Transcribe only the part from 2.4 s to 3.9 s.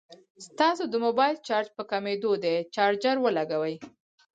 دی، چارجر ولګوئ